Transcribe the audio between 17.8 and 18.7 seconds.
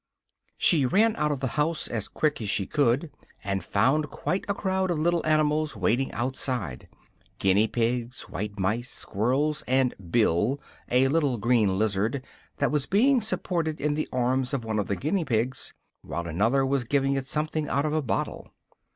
of a bottle.